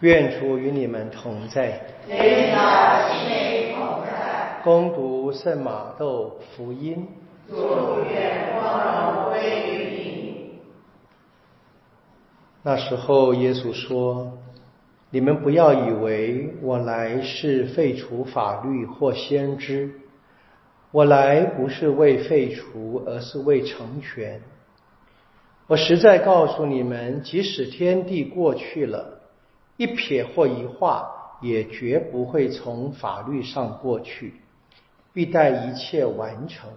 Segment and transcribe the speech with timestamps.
[0.00, 1.80] 愿主与你们同在。
[2.06, 4.60] 与他心灵同在。
[4.62, 7.08] 恭读圣马窦福音。
[7.48, 7.56] 祝
[8.10, 9.40] 愿光荣归
[9.70, 10.60] 于你。
[12.62, 14.36] 那时候，耶稣说
[15.08, 19.92] ：“你们不要以为我来是废除法律或先知，
[20.90, 24.42] 我来不是为废除，而是为成全。
[25.68, 29.15] 我实在告诉你们，即使天地过去了。”
[29.76, 34.34] 一撇或一画，也绝不会从法律上过去，
[35.12, 36.70] 必待一切完成。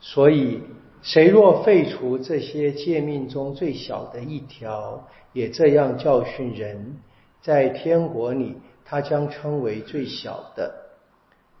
[0.00, 0.60] 所以，
[1.02, 6.96] 谁若废除这些诫命中最小的一条，也这样教训人，
[7.40, 10.72] 在天国里，他将称为最小的；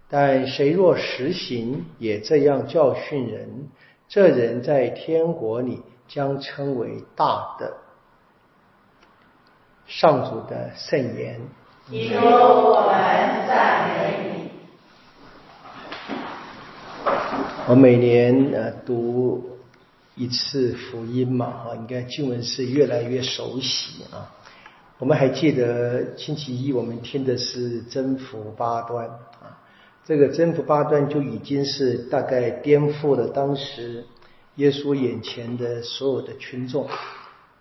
[0.08, 3.68] 但谁若实行，也这样教训人，
[4.08, 7.81] 这人在天国里将称为大的。
[9.86, 11.40] 上主的圣言。
[11.90, 14.50] 基督，我们赞美你。
[17.68, 19.58] 我每年呃读
[20.14, 24.30] 一次福音嘛，哈，应该经文是越来越熟悉啊。
[24.98, 29.58] 我们还记得星期一我们听的是征服八端啊，
[30.04, 34.04] 这个征服八端就已经是大概颠覆了当时
[34.56, 36.88] 耶稣眼前的所有的群众。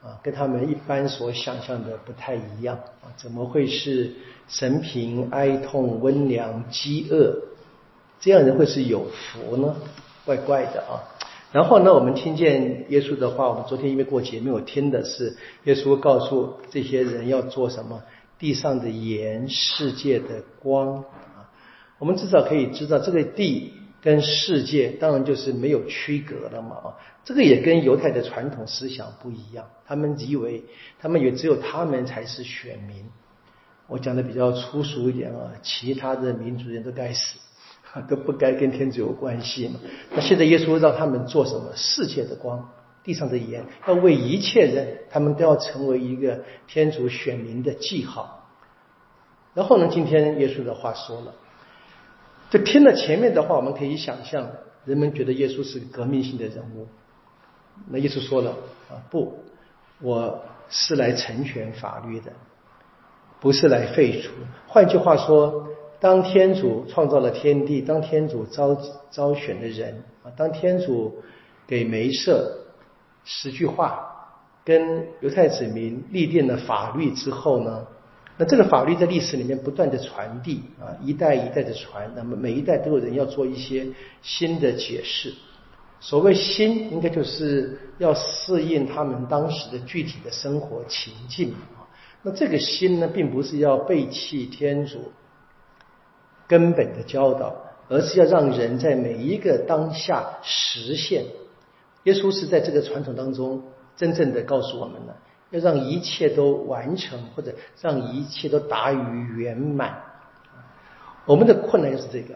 [0.03, 3.13] 啊，跟他们一般所想象的不太一样啊！
[3.17, 4.11] 怎么会是
[4.47, 7.35] 神平哀痛温良饥饿
[8.19, 9.75] 这样人会是有福呢？
[10.25, 11.05] 怪怪的啊！
[11.51, 18.01] 然后呢，我们听见耶稣的话，我们昨天因为过节没有听的是耶稣告诉这些人要做什么？
[18.39, 21.45] 地上的盐，世界的光啊！
[21.99, 23.73] 我们至少可以知道这个地。
[24.01, 30.63] 跟世界当然就是没有区隔了嘛啊，这个也跟犹太的传统思想不一样，他们以为
[30.99, 33.05] 他们也只有他们才是选民。
[33.87, 37.37] 我讲的比较粗俗一点啊，其他的民族人都该死，
[38.09, 39.79] 都不该跟天主有关系嘛。
[40.15, 41.71] 那现在耶稣让他们做什么？
[41.75, 42.69] 世界的光，
[43.03, 48.49] 地上的盐，要为一切人，他们都要成为一个天主选民的记号。
[49.53, 51.35] 然后呢，今天耶稣的话说了。
[52.51, 54.45] 就听了前面的话，我们可以想象，
[54.83, 56.85] 人们觉得耶稣是革命性的人物。
[57.89, 58.51] 那耶稣说了
[58.89, 59.39] 啊，不，
[60.01, 62.33] 我是来成全法律的，
[63.39, 64.33] 不是来废除。
[64.67, 65.65] 换句话说，
[66.01, 68.77] 当天主创造了天地，当天主招
[69.09, 71.23] 招选的人啊，当天主
[71.65, 72.53] 给梅瑟
[73.23, 74.27] 十句话，
[74.65, 77.87] 跟犹太子民立定了法律之后呢？
[78.41, 83.85] 那这个法律在历史里面不断的传递啊，一代一代的传，那么每一代都有人要做一些
[84.23, 85.31] 新的解释。
[85.99, 91.85] 所谓新，应该就是要适应他们当时的具体的生活情境啊。
[92.23, 95.11] 那这个新呢，并不是要背弃天主
[96.47, 97.55] 根本的教导，
[97.89, 101.25] 而是要让人在每一个当下实现。
[102.05, 103.61] 耶稣是在这个传统当中
[103.95, 105.15] 真正的告诉我们了。
[105.51, 110.01] 要让一切都完成，或者让一切都达于圆满。
[111.25, 112.33] 我们的困难就是这个，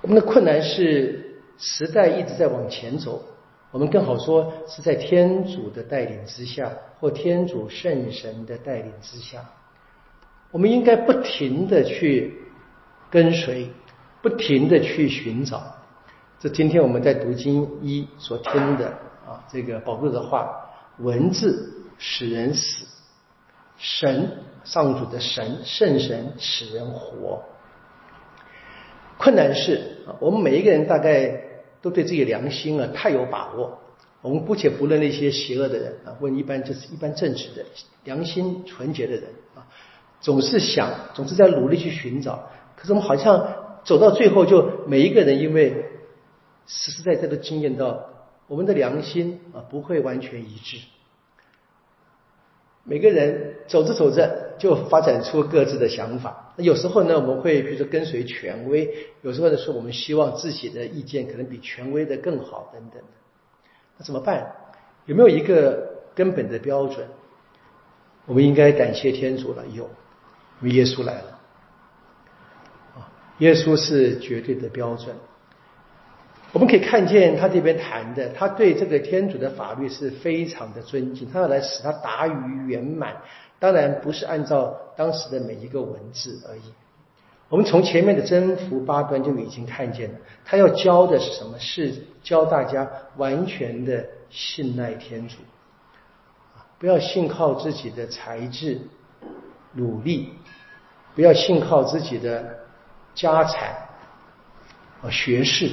[0.00, 3.22] 我们的困难是时代一直在往前走，
[3.70, 9.44] 我们更好说是在天主的带领之下，或天主圣神的带领之下，
[10.50, 12.34] 我们应该不停的去
[13.10, 13.70] 跟随，
[14.22, 15.62] 不停的去寻找。
[16.40, 18.88] 这今天我们在读经一所听的
[19.24, 20.61] 啊，这个宝贵的话。
[21.02, 22.86] 文字使人死，
[23.76, 24.30] 神
[24.62, 27.42] 上主的神圣神使人活。
[29.18, 31.40] 困难是啊，我们每一个人大概
[31.80, 33.78] 都对自己良心啊太有把握。
[34.20, 37.64] 我们姑且不论那些邪恶的人啊，问一般就是一般正直的
[38.04, 39.24] 良心纯洁的人
[39.56, 39.66] 啊，
[40.20, 42.48] 总是想，总是在努力去寻找。
[42.76, 45.84] 可是我们好像走到最后，就每一个人因为
[46.66, 48.11] 实实在在的经验到。
[48.46, 50.78] 我们的良心啊不会完全一致，
[52.84, 56.52] 每个人走着走着就发展出各自的想法。
[56.56, 58.88] 那有时候呢，我们会比如说跟随权威；
[59.22, 63.00] 有时候呢，是我们希望自己的意见可能比权威的更好等等。
[63.96, 64.54] 那怎么办？
[65.06, 67.08] 有没有一个根本的标准？
[68.26, 69.88] 我们应该感谢天主了，有，
[70.60, 71.38] 因为耶稣来了。
[72.96, 75.16] 啊，耶稣是绝对的标准。
[76.52, 83.16] 我们可以看见他这边谈的，他对这个天主的法律是非常的尊敬，他要来使他达于圆满。
[83.58, 86.62] 当然不是按照当时的每一个文字而已。
[87.48, 91.58] 我们从前面的征服八端就已经看见了，他要教的是什么？
[91.58, 95.36] 是教大家完全的信赖天主，
[96.78, 98.80] 不要信靠自己的才智、
[99.72, 100.30] 努力，
[101.14, 102.58] 不要信靠自己的
[103.14, 103.68] 家产、
[105.02, 105.70] 啊学识，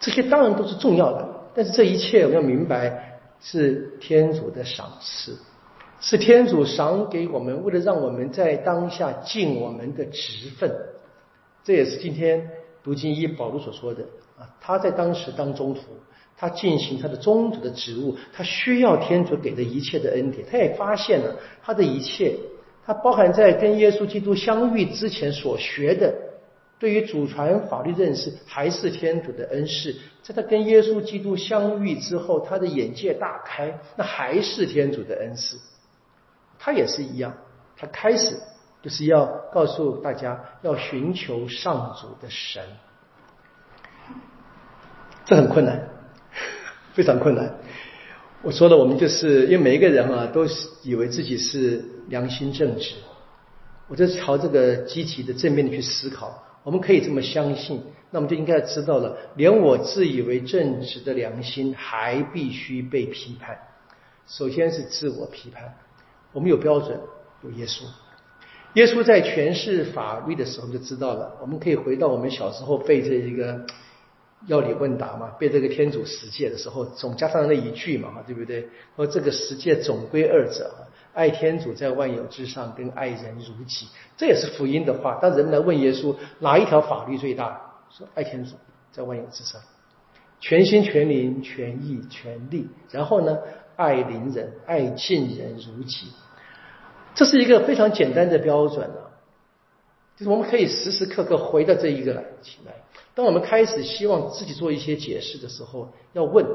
[0.00, 1.28] 这些当然都是重要的。
[1.54, 5.36] 但是这一切我们要明白，是天主的赏赐，
[6.00, 10.72] 是天主赏给我们，为了让我们在当下尽我们的职分。
[11.64, 12.50] 这也是今天
[12.82, 14.02] 读经一保罗所说的
[14.38, 15.80] 啊，他在当时当中途。
[16.40, 20.46] 他进行他的宗主的职务，他需要天主给的一切的恩典。
[20.48, 21.34] 他也发现了
[21.64, 22.36] 他的一切，
[22.86, 26.14] 他包含在跟耶稣基督相遇之前所学的，
[26.78, 29.96] 对于祖传法律认识，还是天主的恩赐。
[30.22, 35.58] 在他跟耶稣基督相遇之后，他的眼界大开，那还是天主的恩赐。
[36.58, 37.34] 他也是一样，
[37.76, 38.36] 他开始
[38.82, 42.62] 就是要告诉大家要寻求上主的神，
[45.24, 45.88] 这很困难。
[46.94, 47.54] 非常困难。
[48.42, 52.94] 我说了，我们就是因为每一个人啊，都是以为自己是良心正直。
[53.88, 56.44] 我就朝这个积极的正面的去思考。
[56.68, 57.80] 我们可以这么相信，
[58.10, 63.58] 那我们就应该知道了，连我自以为正直的良心，还必须被批判。
[64.26, 65.78] 首先是自我批判。
[66.34, 67.00] 我们有标准，
[67.42, 67.84] 有耶稣。
[68.74, 71.38] 耶稣在诠释法律的时候就知道了。
[71.40, 73.64] 我们可以回到我们小时候背这一个。
[74.46, 78.68] 要理问答嘛，背这个天主十诫的时候，总加上那一句嘛，对不对？
[78.94, 80.72] 说这个十诫总归二者，
[81.14, 85.18] 爱天主在万有之上，跟爱人如己，这也是福音的话。
[85.20, 87.60] 当人们来问耶稣哪一条法律最大，
[87.90, 88.52] 说爱天主
[88.92, 89.60] 在万有之上，
[90.40, 93.38] 全心全灵全意全力，然后呢，
[93.76, 96.08] 爱邻人爱近人如己，
[97.14, 99.10] 这是一个非常简单的标准啊，
[100.16, 102.72] 就是我们可以时时刻刻回到这一个来起来。
[103.14, 106.46] 当我们开始希望自己做一些解释的时候，要问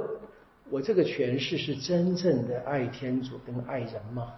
[0.73, 4.29] 我这个诠释是真正的爱天主跟爱人吗？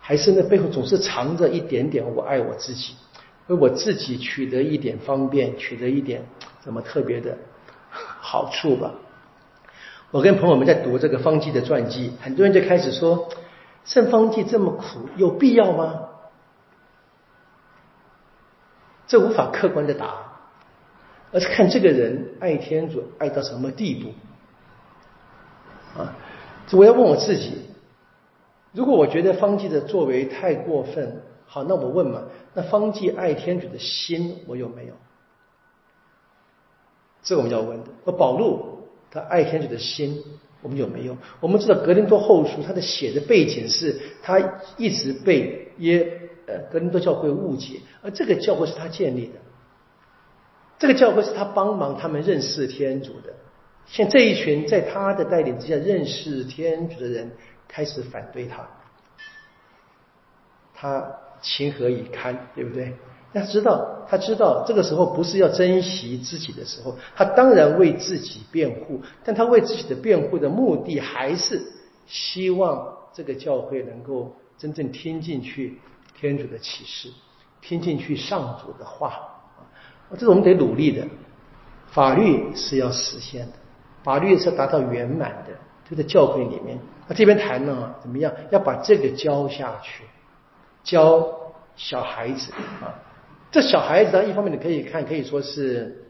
[0.00, 2.96] 还是那背后总是藏着一点点我爱我自己，
[3.46, 6.24] 为我自己取得一点方便，取得一点
[6.64, 7.38] 什么特别的
[7.88, 8.94] 好处吧？
[10.10, 13.28] 我跟朋友们在读这个方济的传记，很多人就开始说：
[13.84, 16.00] 圣方济这么苦，有必要吗？
[19.06, 20.16] 这无法客观的答。
[21.30, 24.12] 而是看这个人爱天主爱到什么地步
[25.96, 26.16] 啊！
[26.72, 27.52] 我要问我自己：
[28.72, 32.22] 如果我觉得方济的作为太过分，好，那我问嘛？
[32.54, 34.92] 那方济爱天主的心我有没有？
[37.22, 37.90] 这我们要问的。
[38.04, 40.22] 而保禄他爱天主的心
[40.62, 41.16] 我们有没有？
[41.40, 44.40] 我们知道格林多后书他的写的背景是他
[44.76, 49.34] 一直被耶呃格林多教会误解，而这个教会是他建立的。
[50.78, 53.34] 这个教会是他帮忙他们认识天主的，
[53.90, 57.30] 像这一群在他的带领之下认识天主的人
[57.66, 58.68] 开始反对他，
[60.72, 61.04] 他
[61.42, 62.94] 情何以堪，对不对？
[63.32, 71.60] 他知道，他知道这个时候不是要珍惜自己的时候，他当然为自己辩护，但他为自己的辩护的目的还是
[72.06, 75.78] 希望这个教会能够真正听进去
[76.18, 77.08] 天主的启示，
[77.60, 79.08] 听进去上主的话。
[79.08, 81.06] 啊这是我们得努力的，
[81.92, 83.52] 法律是要实现的，
[84.02, 85.52] 法律是达到圆满的，
[85.88, 86.78] 就在教会里面。
[87.06, 88.32] 那这边谈呢，怎么样？
[88.50, 90.04] 要把这个教下去，
[90.82, 91.26] 教
[91.76, 92.94] 小孩子啊。
[93.50, 96.06] 这小孩子呢，一方面你可以看，可以说是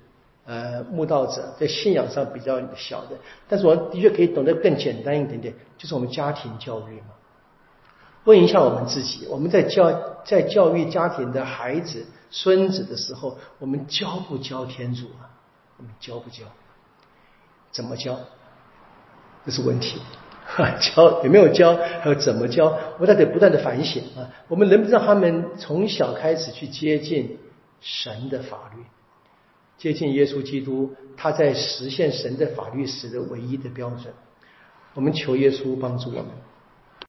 [0.47, 3.17] 呃慕道者在信仰上比较小的，
[3.49, 7.09] 但是我的确可以懂得更简单一点点，就是我们家庭教育嘛。
[8.25, 9.91] 问一下我们自己，我们在教
[10.25, 12.07] 在教育家庭的孩子。
[12.33, 15.35] 孙子的时候，我们教不教天主啊？
[15.79, 16.45] 我们教不教？
[17.71, 18.19] 怎么教？
[19.47, 20.01] 这是问题。
[20.81, 21.77] 教有没有教？
[21.77, 22.77] 还有怎么教？
[22.99, 24.29] 我得不断的反省啊。
[24.49, 27.39] 我们能不能让他们从小开始去接近
[27.81, 28.83] 神的法律，
[29.79, 30.95] 接近耶稣基督？
[31.17, 34.13] 他在实现神的法律时的唯一的标准。
[34.95, 36.27] 我们求耶稣帮助我们。